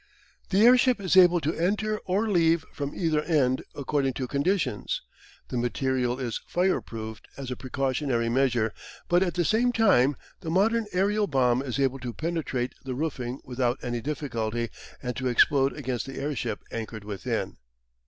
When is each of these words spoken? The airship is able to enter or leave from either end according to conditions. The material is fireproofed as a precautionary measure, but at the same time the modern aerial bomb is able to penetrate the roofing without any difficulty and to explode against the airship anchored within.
The 0.49 0.63
airship 0.65 0.99
is 0.99 1.15
able 1.15 1.39
to 1.41 1.53
enter 1.53 1.99
or 2.07 2.27
leave 2.27 2.65
from 2.73 2.95
either 2.95 3.21
end 3.21 3.63
according 3.75 4.13
to 4.13 4.27
conditions. 4.27 5.03
The 5.49 5.57
material 5.57 6.19
is 6.19 6.41
fireproofed 6.51 7.25
as 7.37 7.51
a 7.51 7.55
precautionary 7.55 8.27
measure, 8.27 8.73
but 9.09 9.21
at 9.21 9.35
the 9.35 9.45
same 9.45 9.71
time 9.71 10.17
the 10.39 10.49
modern 10.49 10.87
aerial 10.91 11.27
bomb 11.27 11.61
is 11.61 11.77
able 11.79 11.99
to 11.99 12.13
penetrate 12.13 12.73
the 12.83 12.95
roofing 12.95 13.41
without 13.43 13.77
any 13.83 14.01
difficulty 14.01 14.69
and 15.03 15.15
to 15.17 15.27
explode 15.27 15.73
against 15.73 16.07
the 16.07 16.19
airship 16.19 16.63
anchored 16.71 17.03
within. 17.03 17.57